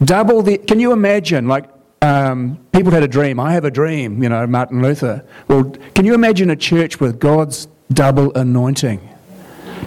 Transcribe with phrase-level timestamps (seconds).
[0.04, 0.58] Double the.
[0.60, 1.66] Can you imagine, like,
[2.02, 3.40] um, people had a dream.
[3.40, 5.24] I have a dream, you know, Martin Luther.
[5.48, 9.08] Well, can you imagine a church with God's double anointing?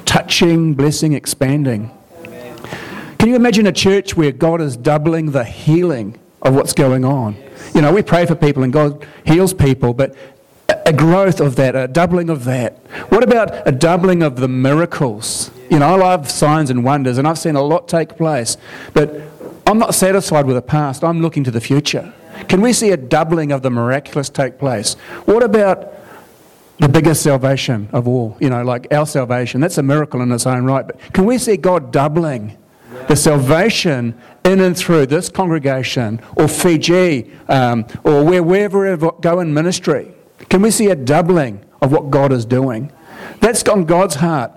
[0.04, 1.90] Touching, blessing, expanding.
[3.18, 7.36] Can you imagine a church where God is doubling the healing of what's going on?
[7.74, 10.14] You know, we pray for people and God heals people, but
[10.84, 12.78] a growth of that, a doubling of that.
[13.10, 15.50] What about a doubling of the miracles?
[15.70, 18.56] You know, I love signs and wonders, and I've seen a lot take place,
[18.92, 19.31] but
[19.72, 21.02] I'm not satisfied with the past.
[21.02, 22.12] I'm looking to the future.
[22.46, 24.96] Can we see a doubling of the miraculous take place?
[25.24, 25.94] What about
[26.78, 28.36] the biggest salvation of all?
[28.38, 29.62] You know, like our salvation.
[29.62, 30.86] That's a miracle in its own right.
[30.86, 32.58] But can we see God doubling
[33.08, 39.40] the salvation in and through this congregation or Fiji um, or where, wherever we go
[39.40, 40.12] in ministry?
[40.50, 42.92] Can we see a doubling of what God is doing?
[43.40, 44.52] That's on God's heart.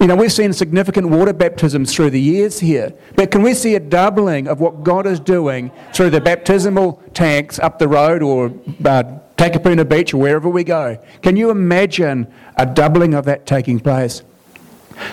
[0.00, 3.74] You know, we've seen significant water baptisms through the years here, but can we see
[3.74, 8.46] a doubling of what God is doing through the baptismal tanks up the road or
[8.46, 9.02] uh,
[9.36, 10.98] Takapuna Beach or wherever we go?
[11.22, 14.22] Can you imagine a doubling of that taking place?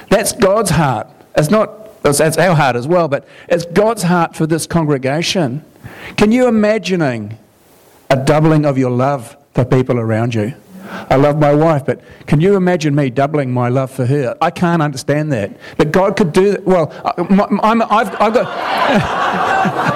[0.10, 1.08] That's God's heart.
[1.36, 5.66] It's not, that's our heart as well, but it's God's heart for this congregation.
[6.16, 7.40] Can you imagining
[8.12, 10.54] a doubling of your love for people around you?
[11.10, 14.36] I love my wife, but can you imagine me doubling my love for her?
[14.42, 15.58] I can't understand that.
[15.78, 16.66] But God could do that.
[16.66, 16.92] Well,
[17.64, 18.46] I'm, I've, I've got.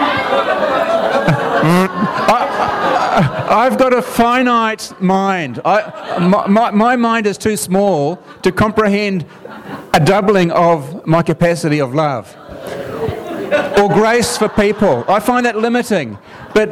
[3.21, 5.59] I, have got a finite mind.
[5.65, 9.25] I, my, my, my mind is too small to comprehend
[9.93, 12.35] a doubling of my capacity of love
[13.79, 15.03] or grace for people.
[15.07, 16.17] I find that limiting.
[16.53, 16.69] But.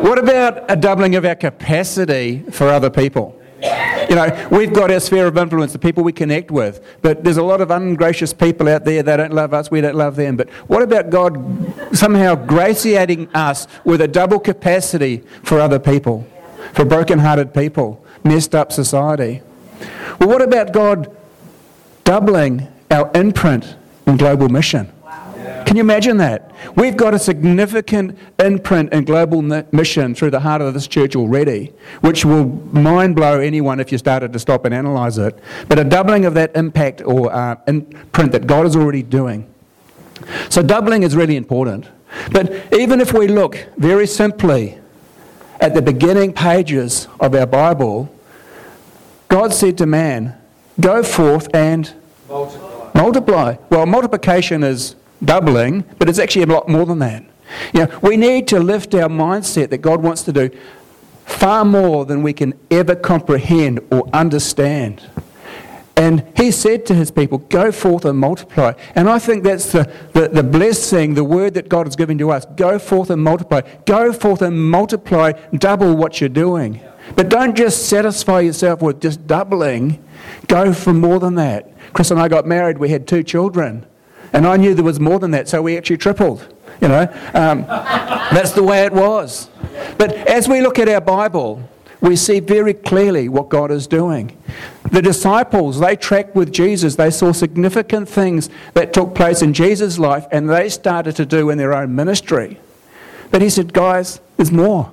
[0.00, 3.36] What about a doubling of our capacity for other people?
[4.08, 7.36] You know, we've got our sphere of influence, the people we connect with, but there's
[7.36, 9.02] a lot of ungracious people out there.
[9.02, 10.36] They don't love us, we don't love them.
[10.36, 11.36] But what about God
[11.96, 16.26] somehow gratiating us with a double capacity for other people,
[16.72, 19.42] for broken-hearted people, messed up society?
[20.18, 21.14] Well, what about God
[22.04, 24.90] doubling our imprint in global mission?
[25.70, 26.50] Can you imagine that?
[26.74, 31.72] We've got a significant imprint in global mission through the heart of this church already,
[32.00, 35.38] which will mind blow anyone if you started to stop and analyze it.
[35.68, 39.48] But a doubling of that impact or uh, imprint that God is already doing.
[40.48, 41.86] So, doubling is really important.
[42.32, 44.76] But even if we look very simply
[45.60, 48.12] at the beginning pages of our Bible,
[49.28, 50.36] God said to man,
[50.80, 51.94] Go forth and
[52.28, 52.90] multiply.
[52.92, 53.56] multiply.
[53.70, 57.24] Well, multiplication is doubling, but it's actually a lot more than that.
[57.74, 60.50] You know, we need to lift our mindset that God wants to do
[61.24, 65.02] far more than we can ever comprehend or understand.
[65.96, 68.72] And he said to his people, Go forth and multiply.
[68.94, 72.30] And I think that's the, the, the, blessing, the word that God has given to
[72.30, 72.46] us.
[72.56, 73.60] Go forth and multiply.
[73.84, 76.80] Go forth and multiply, double what you're doing.
[77.16, 80.02] But don't just satisfy yourself with just doubling.
[80.48, 81.70] Go for more than that.
[81.92, 83.84] Chris and I got married, we had two children.
[84.32, 86.46] And I knew there was more than that, so we actually tripled.
[86.80, 87.02] You know,
[87.34, 89.50] um, that's the way it was.
[89.98, 91.68] But as we look at our Bible,
[92.00, 94.36] we see very clearly what God is doing.
[94.90, 96.96] The disciples, they tracked with Jesus.
[96.96, 101.50] They saw significant things that took place in Jesus' life, and they started to do
[101.50, 102.58] in their own ministry.
[103.30, 104.92] But he said, guys, there's more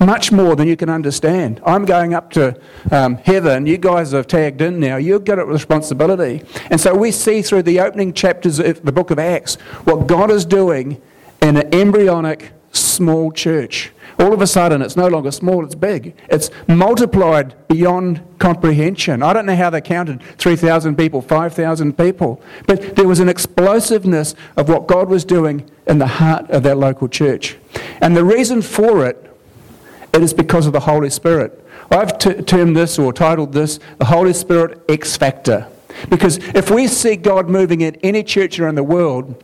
[0.00, 1.60] much more than you can understand.
[1.64, 2.58] I'm going up to
[2.90, 3.66] um, heaven.
[3.66, 4.96] You guys have tagged in now.
[4.96, 6.42] You've got a responsibility.
[6.70, 10.30] And so we see through the opening chapters of the book of Acts what God
[10.30, 11.00] is doing
[11.42, 13.92] in an embryonic small church.
[14.18, 16.14] All of a sudden, it's no longer small, it's big.
[16.28, 19.22] It's multiplied beyond comprehension.
[19.22, 24.34] I don't know how they counted 3,000 people, 5,000 people, but there was an explosiveness
[24.56, 27.56] of what God was doing in the heart of that local church.
[28.02, 29.29] And the reason for it,
[30.12, 31.64] it is because of the Holy Spirit.
[31.90, 35.66] I've t- termed this or titled this the Holy Spirit X Factor.
[36.08, 39.42] Because if we see God moving in any church around the world,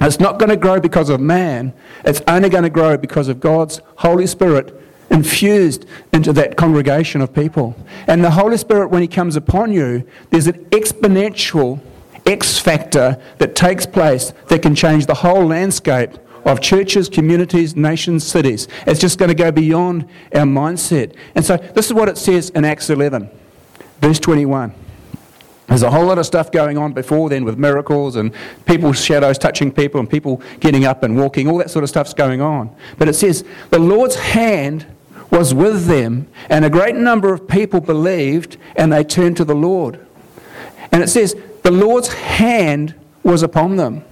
[0.00, 1.72] it's not going to grow because of man,
[2.04, 4.78] it's only going to grow because of God's Holy Spirit
[5.10, 7.76] infused into that congregation of people.
[8.06, 11.80] And the Holy Spirit, when He comes upon you, there's an exponential
[12.26, 16.12] X factor that takes place that can change the whole landscape
[16.44, 18.68] of churches, communities, nations, cities.
[18.86, 21.14] It's just going to go beyond our mindset.
[21.34, 23.30] And so this is what it says in Acts 11,
[24.00, 24.74] verse 21.
[25.68, 28.34] There's a whole lot of stuff going on before then with miracles and
[28.66, 31.48] people's shadows touching people and people getting up and walking.
[31.48, 32.74] All that sort of stuff's going on.
[32.98, 34.86] But it says, the Lord's hand
[35.30, 39.54] was with them, and a great number of people believed, and they turned to the
[39.54, 40.04] Lord.
[40.92, 44.04] And it says, the Lord's hand was upon them.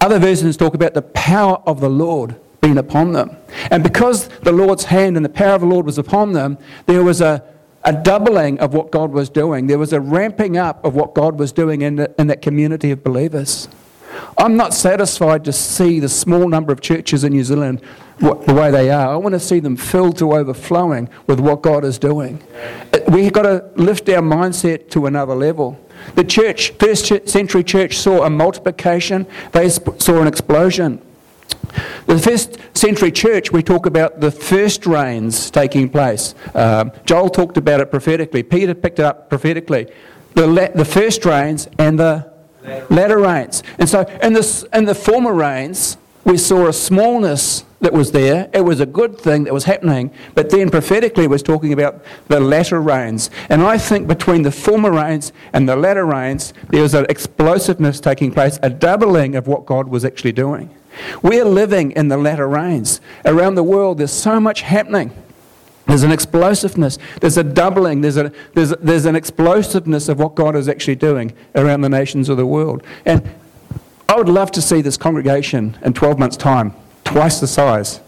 [0.00, 3.36] Other versions talk about the power of the Lord being upon them.
[3.70, 7.02] And because the Lord's hand and the power of the Lord was upon them, there
[7.02, 7.42] was a
[7.86, 9.68] a doubling of what God was doing.
[9.68, 12.90] There was a ramping up of what God was doing in, the, in that community
[12.90, 13.68] of believers.
[14.36, 17.80] I'm not satisfied to see the small number of churches in New Zealand
[18.18, 19.12] the way they are.
[19.12, 22.42] I want to see them filled to overflowing with what God is doing.
[23.08, 25.78] We've got to lift our mindset to another level.
[26.14, 31.00] The church, first century church, saw a multiplication, they saw an explosion.
[32.06, 36.34] The first century church, we talk about the first rains taking place.
[36.54, 38.42] Um, Joel talked about it prophetically.
[38.42, 39.88] Peter picked it up prophetically.
[40.34, 42.32] The, la- the first rains and the
[42.90, 43.62] latter rains.
[43.78, 48.50] And so in, this, in the former rains, we saw a smallness that was there.
[48.52, 50.10] It was a good thing that was happening.
[50.34, 53.30] But then prophetically it was talking about the latter rains.
[53.48, 58.00] And I think between the former rains and the latter rains, there was an explosiveness
[58.00, 60.68] taking place, a doubling of what God was actually doing.
[61.22, 63.00] We're living in the latter rains.
[63.24, 65.12] Around the world, there's so much happening.
[65.86, 70.56] There's an explosiveness, there's a doubling, there's, a, there's, there's an explosiveness of what God
[70.56, 72.82] is actually doing around the nations of the world.
[73.04, 73.22] And
[74.08, 76.74] I would love to see this congregation in 12 months' time,
[77.06, 78.00] twice the size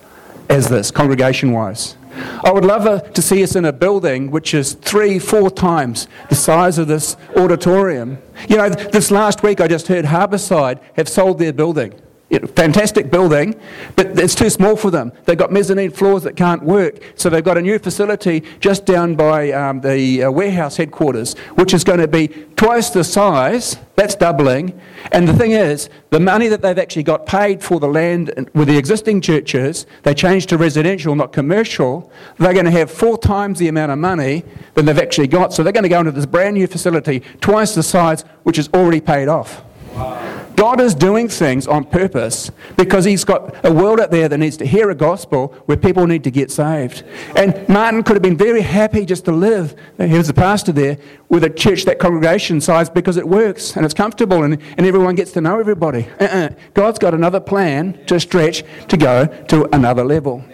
[0.51, 1.97] as this, congregation wise.
[2.45, 6.09] I would love uh, to see us in a building which is three, four times
[6.29, 8.19] the size of this auditorium.
[8.49, 11.95] You know, this last week I just heard Harborside have sold their building
[12.31, 13.59] fantastic building,
[13.97, 15.13] but it's too small for them.
[15.25, 16.99] They've got mezzanine floors that can't work.
[17.15, 21.73] So they've got a new facility just down by um, the uh, warehouse headquarters, which
[21.73, 23.79] is going to be twice the size.
[23.97, 24.79] That's doubling.
[25.11, 28.69] And the thing is, the money that they've actually got paid for the land with
[28.69, 32.13] the existing churches, they changed to residential, not commercial.
[32.37, 35.53] They're going to have four times the amount of money than they've actually got.
[35.53, 38.69] So they're going to go into this brand new facility, twice the size, which is
[38.75, 39.65] already paid off.
[39.95, 40.38] Wow.
[40.59, 44.57] God is doing things on purpose because He's got a world out there that needs
[44.57, 47.05] to hear a gospel where people need to get saved.
[47.37, 50.99] And Martin could have been very happy just to live, he was a pastor there,
[51.29, 55.15] with a church that congregation size because it works and it's comfortable and, and everyone
[55.15, 56.09] gets to know everybody.
[56.19, 56.49] Uh-uh.
[56.75, 60.45] God's got another plan to stretch to go to another level.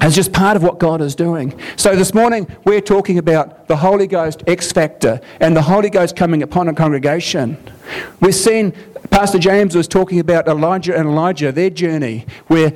[0.00, 1.58] It's just part of what God is doing.
[1.76, 6.14] So this morning we're talking about the Holy Ghost X factor and the Holy Ghost
[6.14, 7.56] coming upon a congregation.
[8.20, 8.72] We've seen
[9.10, 12.70] Pastor James was talking about Elijah and Elisha, their journey, where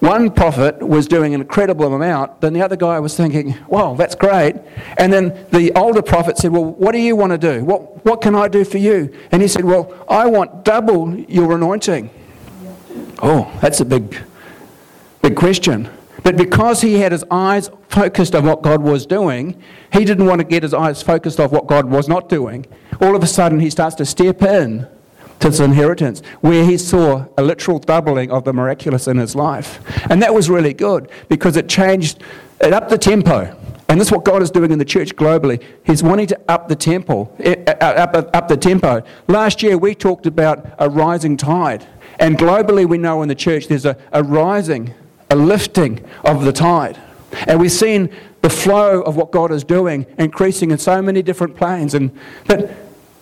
[0.00, 4.16] one prophet was doing an incredible amount, then the other guy was thinking, wow, that's
[4.16, 4.56] great.
[4.98, 7.64] And then the older prophet said, well, what do you want to do?
[7.64, 9.16] What, what can I do for you?
[9.30, 12.10] And he said, well, I want double your anointing.
[13.22, 14.18] Oh, that's a big,
[15.22, 15.88] big question.
[16.22, 19.60] But because he had his eyes focused on what God was doing,
[19.92, 22.66] he didn't want to get his eyes focused on what God was not doing.
[23.00, 24.86] All of a sudden, he starts to step in
[25.40, 29.80] to his inheritance, where he saw a literal doubling of the miraculous in his life.
[30.10, 32.22] And that was really good because it changed,
[32.60, 33.56] it upped the tempo.
[33.88, 35.62] And this is what God is doing in the church globally.
[35.84, 39.02] He's wanting to up the tempo, eh, eh, up, up, up the tempo.
[39.26, 41.86] Last year we talked about a rising tide.
[42.18, 44.94] And globally we know in the church there's a, a rising,
[45.32, 47.00] a lifting of the tide.
[47.46, 51.56] And we've seen the flow of what God is doing increasing in so many different
[51.56, 51.94] planes.
[51.94, 52.70] And, but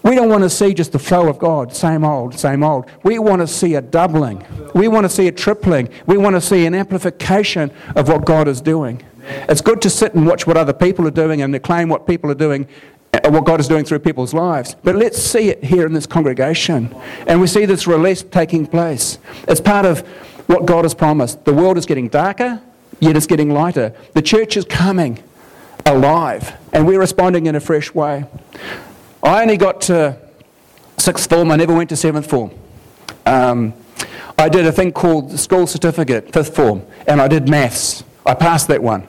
[0.02, 2.90] we don't want to see just the flow of God, same old, same old.
[3.04, 4.44] We want to see a doubling.
[4.74, 5.88] We want to see a tripling.
[6.06, 9.02] We want to see an amplification of what God is doing.
[9.48, 12.30] It's good to sit and watch what other people are doing and acclaim what people
[12.30, 12.66] are doing,
[13.12, 14.74] uh, what God is doing through people's lives.
[14.82, 16.92] But let's see it here in this congregation.
[17.28, 19.18] And we see this release taking place.
[19.46, 20.02] It's part of
[20.46, 21.44] what God has promised.
[21.44, 22.60] The world is getting darker,
[22.98, 23.94] yet it's getting lighter.
[24.14, 25.22] The church is coming
[25.86, 28.24] alive, and we're responding in a fresh way.
[29.22, 30.16] I only got to
[30.98, 32.50] sixth form, I never went to seventh form.
[33.26, 33.74] Um,
[34.38, 38.04] I did a thing called school certificate, fifth form, and I did maths.
[38.24, 39.08] I passed that one.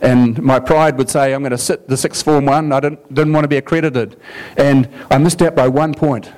[0.00, 2.70] And my pride would say, I'm going to sit the sixth form one.
[2.70, 4.20] I didn't, didn't want to be accredited.
[4.56, 6.30] And I missed out by one point.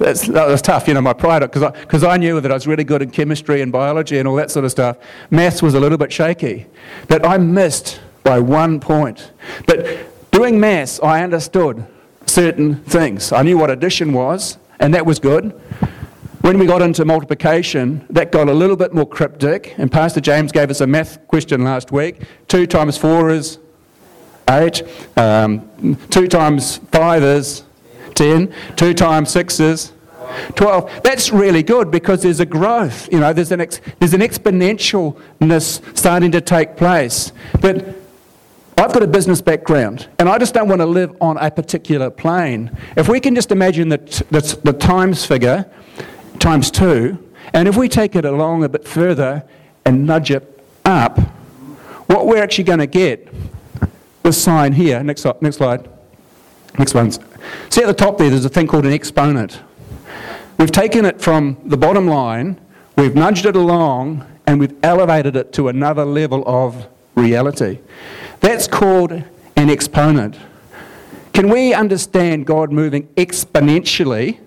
[0.00, 2.54] That's, that was tough, you know, my pride, because I, cause I knew that I
[2.54, 4.96] was really good in chemistry and biology and all that sort of stuff.
[5.28, 6.66] Maths was a little bit shaky.
[7.06, 9.30] But I missed by one point.
[9.66, 11.86] But doing maths, I understood
[12.24, 13.30] certain things.
[13.30, 15.50] I knew what addition was, and that was good.
[16.40, 20.50] When we got into multiplication, that got a little bit more cryptic, and Pastor James
[20.50, 22.22] gave us a math question last week.
[22.48, 23.58] 2 times 4 is
[24.48, 24.82] 8,
[25.18, 27.64] um, 2 times 5 is
[28.14, 29.92] 10, 2 times 6 is
[30.54, 31.02] 12.
[31.02, 35.96] That's really good because there's a growth, you know, there's an, ex- there's an exponentialness
[35.96, 37.32] starting to take place.
[37.60, 37.96] But
[38.78, 42.08] I've got a business background, and I just don't want to live on a particular
[42.10, 42.76] plane.
[42.96, 45.70] If we can just imagine that the, the times figure
[46.38, 49.44] times 2, and if we take it along a bit further
[49.84, 51.18] and nudge it up,
[52.06, 53.28] what we're actually going to get,
[54.22, 55.88] this sign here, next, next slide,
[56.78, 57.12] next one.
[57.68, 59.60] See at the top there, there's a thing called an exponent.
[60.58, 62.60] We've taken it from the bottom line,
[62.96, 67.78] we've nudged it along, and we've elevated it to another level of reality.
[68.40, 70.36] That's called an exponent.
[71.32, 74.38] Can we understand God moving exponentially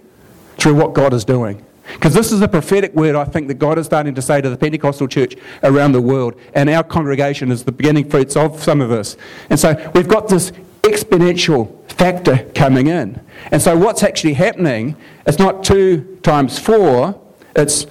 [0.57, 1.65] through what God is doing?
[1.93, 4.50] Because this is a prophetic word, I think, that God is starting to say to
[4.50, 6.36] the Pentecostal church around the world.
[6.53, 9.17] And our congregation is the beginning fruits of some of this.
[9.50, 10.51] And so we've got this
[10.83, 13.22] exponential factor coming in.
[13.50, 17.17] And so what's actually happening, it's not 2 times 4,
[17.55, 17.86] it's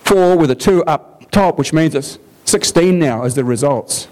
[0.00, 4.08] 4 with a 2 up top, which means it's 16 now as the results.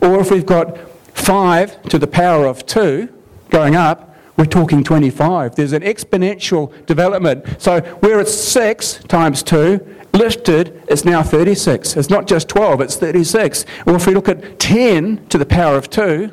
[0.00, 0.78] Or if we've got
[1.14, 3.10] 5 to the power of 2
[3.50, 5.54] going up, we're talking 25.
[5.54, 7.60] There's an exponential development.
[7.60, 11.94] So where it's 6 times 2, lifted, it's now 36.
[11.98, 13.66] It's not just 12, it's 36.
[13.86, 16.32] Or if we look at 10 to the power of 2,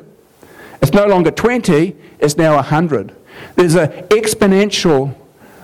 [0.82, 3.14] it's no longer 20, it's now 100.
[3.56, 5.14] There's an exponential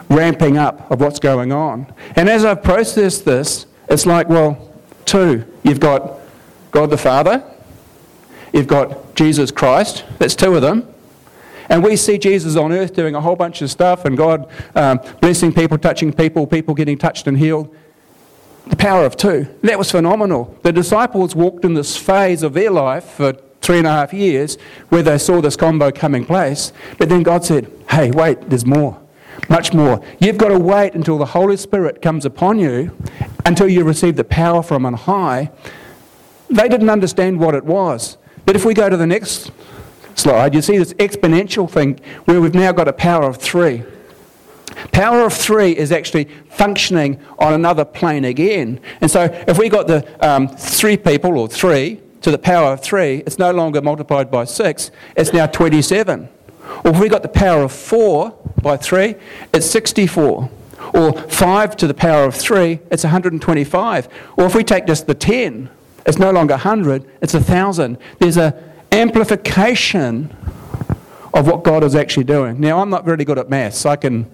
[0.08, 1.92] ramping up of what's going on.
[2.14, 4.72] And as I've processed this, it's like, well,
[5.04, 5.44] two.
[5.62, 6.20] You've got
[6.70, 7.42] God the Father,
[8.52, 10.92] you've got Jesus Christ, that's two of them.
[11.68, 15.00] And we see Jesus on earth doing a whole bunch of stuff and God um,
[15.20, 17.74] blessing people, touching people, people getting touched and healed.
[18.68, 19.48] The power of two.
[19.62, 20.56] That was phenomenal.
[20.62, 23.32] The disciples walked in this phase of their life for
[23.66, 24.56] three and a half years
[24.90, 26.72] where they saw this combo coming place.
[26.98, 29.02] But then God said, hey, wait, there's more.
[29.48, 30.00] Much more.
[30.20, 32.96] You've got to wait until the Holy Spirit comes upon you,
[33.44, 35.50] until you receive the power from on high.
[36.48, 38.18] They didn't understand what it was.
[38.44, 39.50] But if we go to the next
[40.14, 43.82] slide, you see this exponential thing where we've now got a power of three.
[44.92, 48.78] Power of three is actually functioning on another plane again.
[49.00, 52.80] And so if we got the um, three people, or three, to the power of
[52.80, 56.28] three, it's no longer multiplied by six, it's now 27.
[56.84, 58.30] Or if we got the power of four
[58.60, 59.14] by three,
[59.54, 60.50] it's 64.
[60.92, 64.08] Or five to the power of three, it's 125.
[64.36, 65.70] Or if we take just the 10,
[66.04, 67.96] it's no longer 100, it's 1,000.
[68.18, 68.54] There's an
[68.90, 70.34] amplification
[71.32, 72.58] of what God is actually doing.
[72.58, 73.86] Now, I'm not very good at maths.
[73.86, 74.28] I can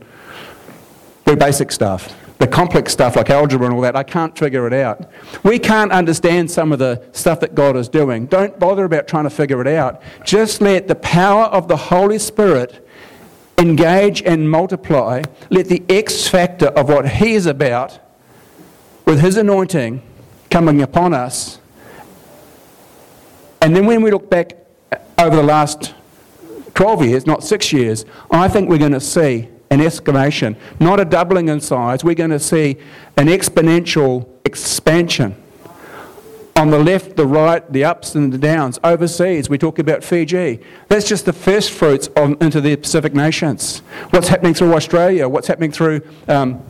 [1.26, 2.16] do basic stuff.
[2.42, 5.08] The complex stuff like algebra and all that, I can't figure it out.
[5.44, 8.26] We can't understand some of the stuff that God is doing.
[8.26, 10.02] Don't bother about trying to figure it out.
[10.25, 12.87] Just let the power of the Holy Spirit
[13.58, 15.22] engage and multiply.
[15.50, 18.00] Let the X factor of what He is about
[19.04, 20.02] with His anointing
[20.50, 21.61] coming upon us
[23.62, 24.56] and then when we look back
[25.16, 25.94] over the last
[26.75, 31.04] 12 years, not six years, I think we're going to see an escalation, not a
[31.04, 32.04] doubling in size.
[32.04, 32.76] We're going to see
[33.16, 35.34] an exponential expansion.
[36.56, 38.78] On the left, the right, the ups and the downs.
[38.84, 40.60] Overseas, we talk about Fiji.
[40.88, 43.78] That's just the first fruits into the Pacific nations.
[44.10, 45.26] What's happening through Australia?
[45.26, 46.62] What's happening through um,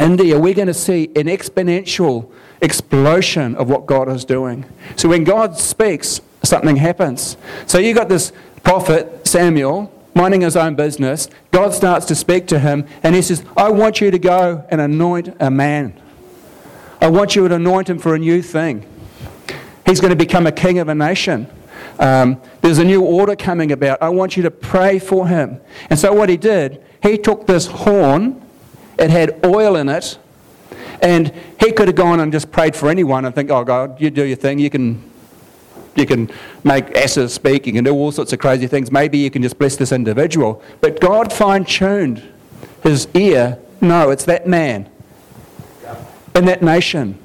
[0.00, 0.38] India?
[0.38, 4.64] We're going to see an exponential explosion of what God is doing.
[4.96, 7.36] So when God speaks, something happens.
[7.66, 11.28] So you got this prophet, Samuel, minding his own business.
[11.52, 14.80] God starts to speak to him, and he says, I want you to go and
[14.80, 15.98] anoint a man.
[17.00, 18.84] I want you to anoint him for a new thing.
[19.86, 21.46] He's going to become a king of a nation.
[22.00, 24.02] Um, there's a new order coming about.
[24.02, 25.60] I want you to pray for him.
[25.88, 28.42] And so, what he did, he took this horn,
[28.98, 30.18] it had oil in it,
[31.00, 34.10] And he could have gone and just prayed for anyone and think, oh, God, you
[34.10, 34.58] do your thing.
[34.58, 35.07] You can,
[35.98, 36.30] you can
[36.64, 37.66] make asses speak.
[37.66, 38.90] You can do all sorts of crazy things.
[38.90, 40.62] Maybe you can just bless this individual.
[40.80, 42.22] But God fine tuned
[42.82, 43.58] his ear.
[43.80, 44.88] No, it's that man
[46.34, 47.24] in that nation,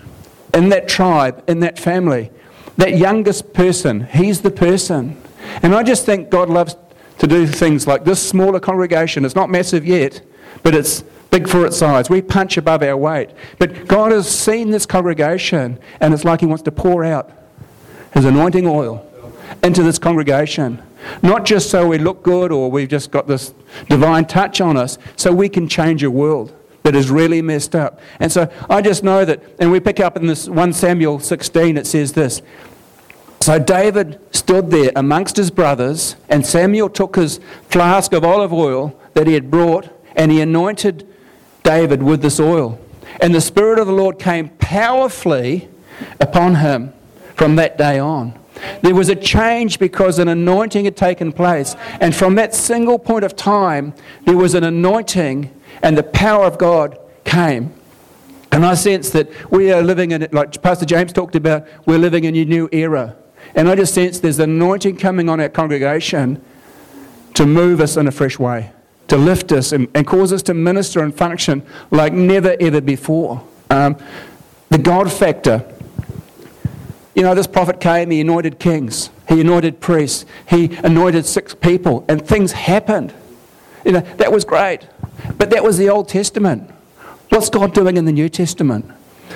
[0.54, 2.32] in that tribe, in that family.
[2.78, 5.22] That youngest person, he's the person.
[5.62, 6.76] And I just think God loves
[7.20, 9.24] to do things like this smaller congregation.
[9.24, 10.22] It's not massive yet,
[10.64, 12.10] but it's big for its size.
[12.10, 13.30] We punch above our weight.
[13.60, 17.32] But God has seen this congregation, and it's like He wants to pour out
[18.14, 19.06] His anointing oil
[19.64, 20.82] into this congregation.
[21.22, 23.54] Not just so we look good or we've just got this
[23.90, 26.54] divine touch on us, so we can change a world
[26.84, 28.00] that is really messed up.
[28.20, 31.78] And so I just know that, and we pick up in this 1 Samuel 16,
[31.78, 32.42] it says this.
[33.42, 37.40] So David stood there amongst his brothers, and Samuel took his
[37.70, 41.08] flask of olive oil that he had brought, and he anointed
[41.64, 42.80] David with this oil.
[43.20, 45.70] And the Spirit of the Lord came powerfully
[46.20, 46.94] upon him
[47.44, 48.34] from that day on.
[48.84, 51.76] There was a change because an anointing had taken place.
[52.00, 56.58] And from that single point of time, there was an anointing, and the power of
[56.58, 57.74] God came.
[58.54, 62.24] And I sense that we are living in, like Pastor James talked about, we're living
[62.24, 63.14] in a new era.
[63.56, 66.42] And I just sense there's an anointing coming on our congregation
[67.34, 68.72] to move us in a fresh way
[69.10, 73.46] to lift us and, and cause us to minister and function like never ever before.
[73.70, 73.98] Um,
[74.70, 75.73] the God factor.
[77.16, 82.04] You know, this prophet came, he anointed kings, he anointed priests, he anointed six people,
[82.10, 83.14] and things happened.
[83.86, 84.88] You know, that was great.
[85.38, 86.72] But that was the Old Testament.
[87.30, 88.90] What's God doing in the New Testament?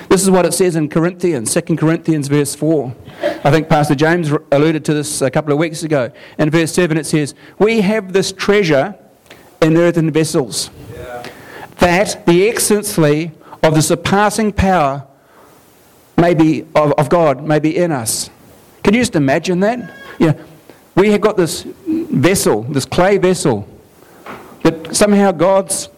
[0.10, 2.96] This is what it says in Corinthians, 2 Corinthians, verse 4.
[3.44, 6.12] I think Pastor James alluded to this a couple of weeks ago.
[6.38, 8.96] In verse 7, it says, We have this treasure
[9.62, 10.70] in earthen vessels.
[10.94, 11.28] Yeah.
[11.80, 13.32] That the excellency
[13.64, 15.07] of the surpassing power
[16.18, 18.30] may be of, of, God may be in us.
[18.84, 19.94] Can you just imagine that?
[20.20, 20.34] Yeah.
[20.96, 23.68] We have got this vessel, this clay vessel,
[24.64, 25.90] that somehow God's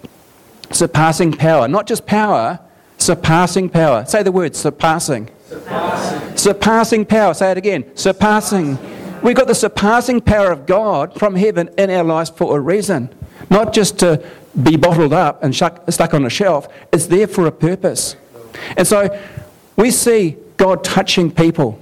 [0.71, 2.59] surpassing power, not just power,
[2.97, 4.05] surpassing power.
[4.05, 5.29] Say the word surpassing.
[5.47, 7.33] Surpassing, surpassing power.
[7.33, 7.95] Say it again.
[7.95, 8.77] Surpassing.
[9.23, 13.09] We've got the surpassing power of God from heaven in our lives for a reason.
[13.49, 14.23] Not just to
[14.61, 18.15] be bottled up and stuck on a shelf, it's there for a purpose.
[18.75, 19.17] And so
[19.79, 21.79] we see God touching people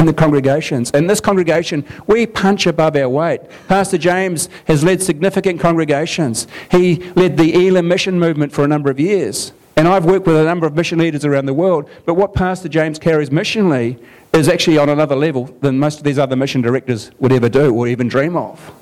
[0.00, 0.90] in the congregations.
[0.90, 3.40] In this congregation, we punch above our weight.
[3.68, 6.48] Pastor James has led significant congregations.
[6.70, 9.52] He led the Elim mission movement for a number of years.
[9.76, 11.88] And I've worked with a number of mission leaders around the world.
[12.04, 13.98] But what Pastor James carries missionally
[14.32, 17.74] is actually on another level than most of these other mission directors would ever do
[17.74, 18.72] or even dream of.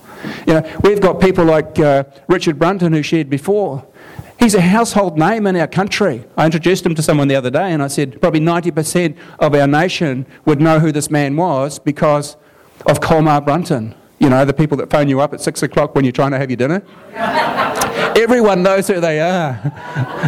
[0.46, 3.84] You know, we've got people like uh, Richard Brunton, who shared before.
[4.44, 6.22] He's a household name in our country.
[6.36, 9.66] I introduced him to someone the other day and I said probably 90% of our
[9.66, 12.36] nation would know who this man was because
[12.84, 13.94] of Colmar Brunton.
[14.18, 16.38] You know, the people that phone you up at six o'clock when you're trying to
[16.38, 16.82] have your dinner.
[18.18, 19.58] Everyone knows who they are.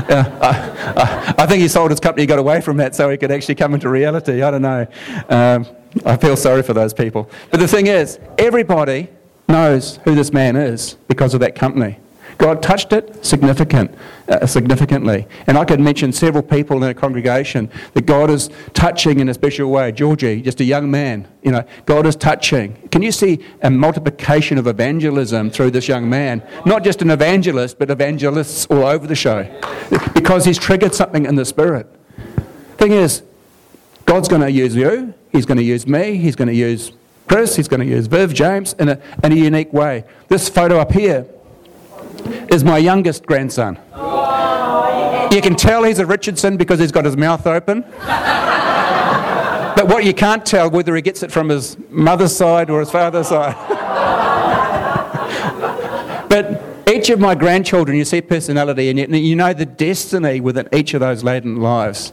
[0.08, 3.56] I, I, think he sold his company, got away from that so he could actually
[3.56, 4.40] come into reality.
[4.40, 4.86] I don't know.
[5.28, 5.66] Um,
[6.06, 7.30] I feel sorry for those people.
[7.50, 9.10] But the thing is, everybody
[9.46, 11.98] knows who this man is because of that company.
[12.38, 13.94] God touched it significant,
[14.28, 15.26] uh, significantly.
[15.46, 19.34] And I could mention several people in a congregation that God is touching in a
[19.34, 19.92] special way.
[19.92, 22.88] Georgie, just a young man, you know, God is touching.
[22.90, 26.42] Can you see a multiplication of evangelism through this young man?
[26.66, 29.44] Not just an evangelist, but evangelists all over the show.
[30.14, 31.86] Because he's triggered something in the spirit.
[32.76, 33.22] Thing is,
[34.04, 36.92] God's going to use you, He's going to use me, He's going to use
[37.28, 40.04] Chris, he's going to use Viv, James, in a, in a unique way.
[40.28, 41.26] This photo up here
[42.52, 43.78] is my youngest grandson.
[45.32, 47.82] You can tell he's a Richardson because he's got his mouth open.
[47.90, 52.90] but what you can't tell whether he gets it from his mother's side or his
[52.90, 53.56] father's side.
[56.28, 60.94] but each of my grandchildren, you see personality, and you know the destiny within each
[60.94, 62.12] of those latent lives.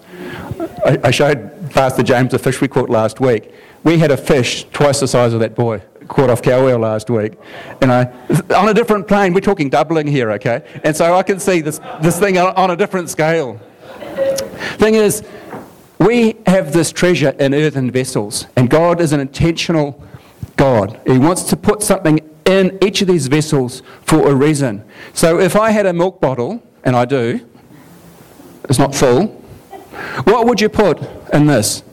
[0.86, 4.66] I, I showed Pastor James a fish we caught last week we had a fish
[4.72, 7.34] twice the size of that boy caught off Kauai last week.
[7.82, 8.14] You know,
[8.56, 9.34] on a different plane.
[9.34, 10.64] We're talking doubling here, okay?
[10.84, 13.60] And so I can see this, this thing on a different scale.
[14.78, 15.24] Thing is,
[16.00, 20.02] we have this treasure in earthen vessels, and God is an intentional
[20.58, 21.00] God.
[21.06, 24.84] He wants to put something in each of these vessels for a reason.
[25.14, 27.40] So if I had a milk bottle, and I do,
[28.70, 29.28] it's not full,
[30.26, 31.00] what would you put
[31.32, 31.84] in this?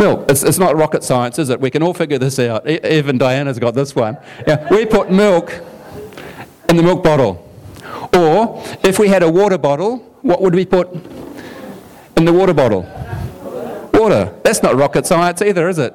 [0.00, 0.30] Milk.
[0.30, 1.60] It's, it's not rocket science, is it?
[1.60, 2.68] We can all figure this out.
[2.68, 4.16] Even Diana's got this one.
[4.46, 5.52] Yeah, we put milk
[6.68, 7.46] in the milk bottle.
[8.16, 10.92] Or if we had a water bottle, what would we put
[12.16, 12.82] in the water bottle?
[13.92, 14.34] Water.
[14.42, 15.94] That's not rocket science either, is it?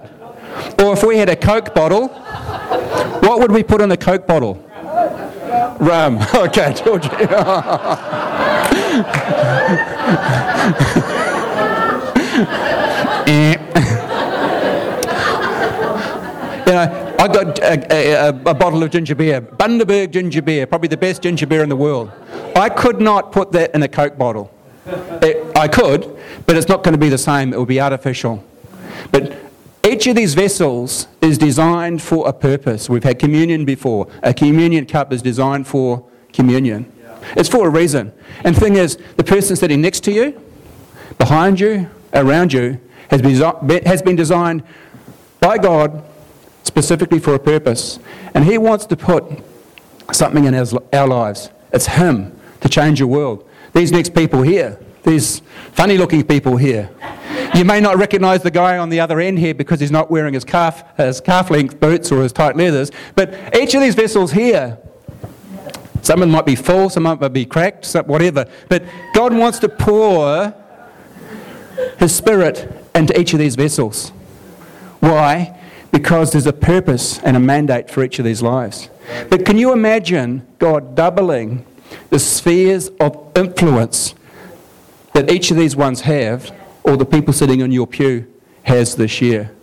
[0.80, 4.62] Or if we had a Coke bottle, what would we put in a Coke bottle?
[5.80, 6.20] Rum.
[6.36, 7.06] Okay, George.
[7.06, 7.12] you
[13.28, 13.76] eh
[16.76, 20.89] know, I got uh, a, a, a, bottle of ginger beer, Bundaberg ginger beer, probably
[20.89, 22.12] the best ginger beer in the world.
[22.56, 24.51] I could not put that in a Coke bottle.
[24.86, 27.54] It, I could, but it's not going to be the same.
[27.54, 28.43] It will be artificial.
[29.12, 29.38] But
[29.84, 32.89] each of these vessels is designed for a purpose.
[32.89, 34.08] We've had communion before.
[34.21, 36.91] A communion cup is designed for communion.
[37.36, 38.12] It's for a reason.
[38.43, 40.41] And the thing is, the person sitting next to you,
[41.17, 44.63] behind you, around you, has been, has been designed
[45.39, 46.04] by God
[46.65, 47.99] specifically for a purpose.
[48.34, 49.23] And He wants to put
[50.12, 51.49] something in our lives.
[51.71, 53.47] It's Him to change your world.
[53.73, 56.89] These next people here, these funny looking people here,
[57.54, 60.34] you may not recognize the guy on the other end here because he's not wearing
[60.34, 62.91] his calf, his calf length boots or his tight leathers.
[63.15, 64.78] But each of these vessels here,
[66.01, 68.45] some of them might be full, some of them might be cracked, whatever.
[68.67, 70.54] But God wants to pour
[71.97, 74.10] His Spirit into each of these vessels.
[74.99, 75.55] Why?
[75.96, 78.90] Because there's a purpose and a mandate for each of these lives.
[79.30, 81.66] But can you imagine God doubling
[82.10, 84.14] the spheres of influence
[85.14, 86.54] that each of these ones have,
[86.84, 88.28] or the people sitting in your pew
[88.64, 89.56] has this year?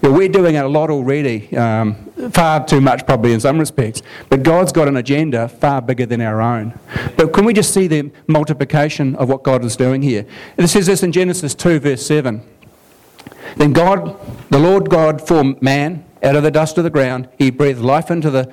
[0.00, 1.94] We're doing a lot already, um,
[2.30, 6.20] far too much probably in some respects, but God's got an agenda far bigger than
[6.20, 6.78] our own.
[7.16, 10.24] But can we just see the multiplication of what God is doing here?
[10.56, 12.42] It says this in Genesis 2, verse 7.
[13.56, 14.18] Then God,
[14.50, 17.28] the Lord God, formed man out of the dust of the ground.
[17.38, 18.52] He breathed life into the,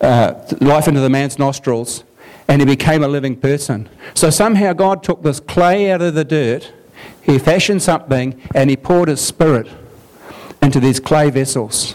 [0.00, 2.04] uh, life into the man's nostrils,
[2.46, 3.88] and he became a living person.
[4.14, 6.72] So somehow God took this clay out of the dirt,
[7.20, 9.68] he fashioned something, and he poured his spirit
[10.62, 11.94] into these clay vessels.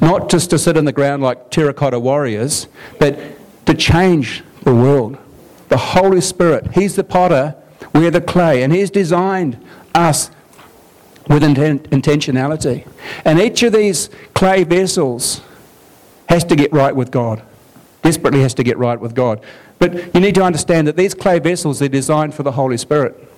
[0.00, 2.66] Not just to sit in the ground like terracotta warriors,
[2.98, 3.18] but
[3.66, 5.16] to change the world.
[5.68, 7.54] The Holy Spirit, He's the potter,
[7.94, 10.30] we're the clay, and He's designed us
[11.28, 12.86] with intent, intentionality.
[13.24, 15.40] And each of these clay vessels
[16.28, 17.42] has to get right with God,
[18.02, 19.40] desperately has to get right with God.
[19.78, 23.28] But you need to understand that these clay vessels are designed for the Holy Spirit.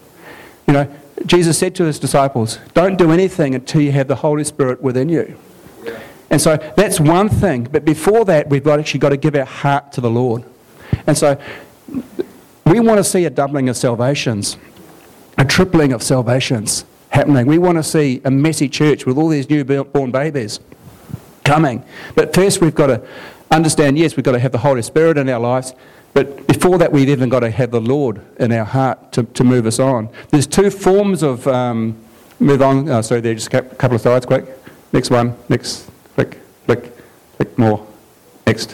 [0.66, 0.94] You know,
[1.26, 5.08] Jesus said to his disciples, Don't do anything until you have the Holy Spirit within
[5.08, 5.38] you.
[6.30, 7.64] And so that's one thing.
[7.70, 10.44] But before that, we've actually got to give our heart to the Lord.
[11.06, 11.40] And so
[12.66, 14.56] we want to see a doubling of salvations,
[15.38, 17.46] a tripling of salvations happening.
[17.46, 20.60] We want to see a messy church with all these newborn babies
[21.44, 21.84] coming.
[22.14, 23.06] But first, we've got to
[23.50, 25.74] understand yes, we've got to have the Holy Spirit in our lives.
[26.12, 29.44] But before that, we've even got to have the Lord in our heart to, to
[29.44, 30.08] move us on.
[30.30, 31.46] There's two forms of.
[31.46, 31.96] Um,
[32.40, 32.88] move on.
[32.88, 34.46] Oh, sorry, there, just a couple of slides, quick.
[34.92, 35.36] Next one.
[35.48, 35.90] Next.
[36.14, 36.92] Click, click,
[37.36, 37.86] click more.
[38.46, 38.72] Next.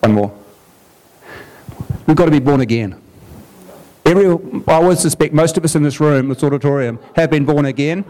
[0.00, 0.38] One more.
[2.06, 3.00] We've got to be born again.
[4.06, 4.26] Every,
[4.68, 8.04] I would suspect most of us in this room, this auditorium, have been born again.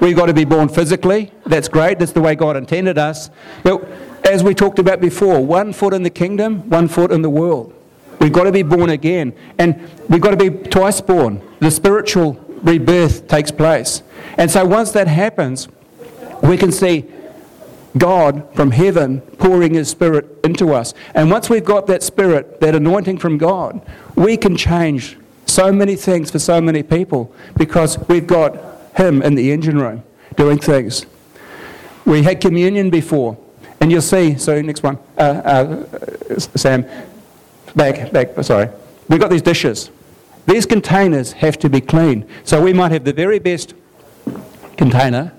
[0.00, 1.30] We've got to be born physically.
[1.46, 2.00] That's great.
[2.00, 3.30] That's the way God intended us.
[3.62, 3.84] But
[4.24, 7.72] as we talked about before, one foot in the kingdom, one foot in the world.
[8.20, 9.34] We've got to be born again.
[9.58, 11.40] And we've got to be twice born.
[11.60, 14.02] The spiritual rebirth takes place.
[14.36, 15.68] And so once that happens,
[16.42, 17.04] we can see
[17.96, 20.92] God from heaven pouring His Spirit into us.
[21.14, 23.80] And once we've got that Spirit, that anointing from God,
[24.16, 25.16] we can change
[25.56, 28.54] so many things for so many people because we've got
[28.94, 30.02] Him in the engine room
[30.36, 31.06] doing things.
[32.04, 33.38] We had communion before,
[33.80, 34.36] and you'll see.
[34.36, 36.84] So, next one, uh, uh, Sam,
[37.74, 38.68] back, back, sorry.
[39.08, 39.90] We've got these dishes.
[40.46, 42.28] These containers have to be clean.
[42.44, 43.72] So, we might have the very best
[44.76, 45.32] container,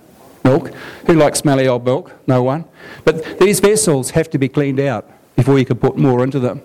[0.44, 0.74] milk.
[1.06, 2.12] Who likes smelly old milk?
[2.26, 2.66] No one.
[3.06, 6.64] But these vessels have to be cleaned out before you can put more into them.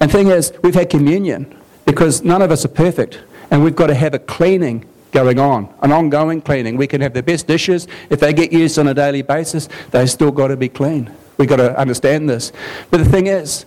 [0.00, 3.20] And thing is, we've had communion because none of us are perfect
[3.50, 6.76] and we've got to have a cleaning going on, an ongoing cleaning.
[6.76, 7.88] We can have the best dishes.
[8.10, 11.10] If they get used on a daily basis, they've still got to be clean.
[11.38, 12.52] We've got to understand this.
[12.90, 13.64] But the thing is,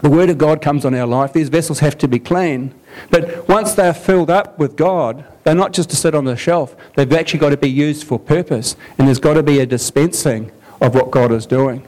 [0.00, 1.32] the Word of God comes on our life.
[1.32, 2.74] These vessels have to be clean.
[3.10, 6.76] But once they're filled up with God, they're not just to sit on the shelf.
[6.94, 8.76] They've actually got to be used for purpose.
[8.98, 11.86] And there's got to be a dispensing of what God is doing.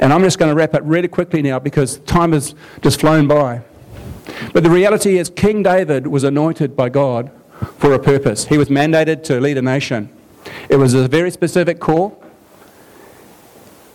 [0.00, 3.28] And I'm just going to wrap up really quickly now because time has just flown
[3.28, 3.62] by.
[4.52, 7.30] But the reality is, King David was anointed by God
[7.78, 8.46] for a purpose.
[8.46, 10.10] He was mandated to lead a nation.
[10.68, 12.22] It was a very specific call.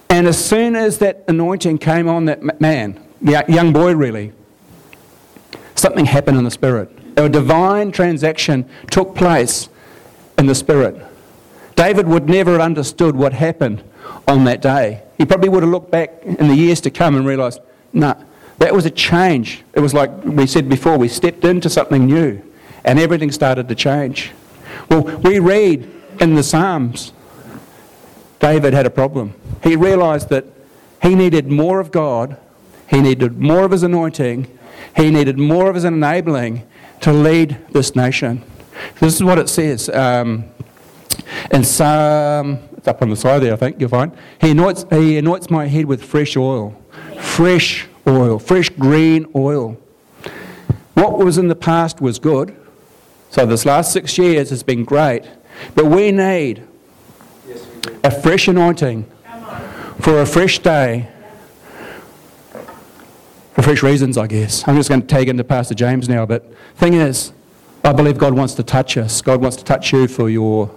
[0.09, 4.33] And as soon as that anointing came on that man, the young boy really,
[5.75, 6.89] something happened in the spirit.
[7.17, 9.69] A divine transaction took place
[10.37, 10.95] in the Spirit.
[11.75, 13.83] David would never have understood what happened
[14.27, 15.03] on that day.
[15.17, 17.59] He probably would have looked back in the years to come and realised,
[17.93, 18.23] no, nah,
[18.61, 19.63] that was a change.
[19.73, 22.41] It was like we said before, we stepped into something new
[22.83, 24.31] and everything started to change.
[24.87, 27.11] Well, we read in the Psalms,
[28.39, 29.33] David had a problem.
[29.63, 30.45] He realised that
[31.01, 32.37] he needed more of God,
[32.87, 34.47] he needed more of his anointing,
[34.95, 36.67] he needed more of his enabling
[37.01, 38.43] to lead this nation.
[38.99, 40.45] This is what it says um,
[41.51, 44.15] in Psalm, it's up on the side there, I think you'll find.
[44.39, 46.79] He anoints, he anoints my head with fresh oil.
[47.19, 49.77] Fresh oil, fresh green oil.
[50.93, 52.55] What was in the past was good.
[53.29, 55.23] So this last six years has been great.
[55.75, 56.67] But we need
[58.03, 59.09] a fresh anointing
[59.99, 61.07] for a fresh day.
[63.53, 64.67] For fresh reasons, I guess.
[64.67, 67.33] I'm just going to take into Pastor James now, but thing is,
[67.83, 69.21] I believe God wants to touch us.
[69.21, 70.71] God wants to touch you for your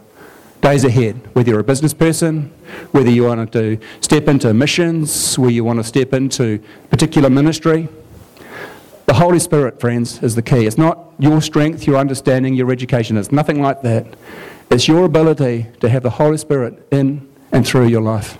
[0.64, 2.50] days ahead, whether you're a business person,
[2.92, 7.86] whether you want to step into missions, whether you want to step into particular ministry.
[9.04, 10.64] The Holy Spirit, friends, is the key.
[10.64, 13.18] It's not your strength, your understanding, your education.
[13.18, 14.06] It's nothing like that.
[14.70, 18.38] It's your ability to have the Holy Spirit in and through your life.